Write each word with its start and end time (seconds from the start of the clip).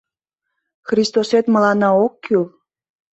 Христосет 0.87 1.45
мыланна 1.53 1.89
ок 2.05 2.13
кӱл. 2.25 2.43